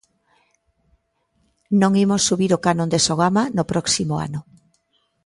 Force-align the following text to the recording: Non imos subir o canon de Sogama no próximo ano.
Non 1.81 1.91
imos 2.03 2.25
subir 2.29 2.51
o 2.57 2.61
canon 2.65 2.89
de 2.93 2.99
Sogama 3.05 3.43
no 3.57 3.63
próximo 3.71 4.13
ano. 4.27 4.39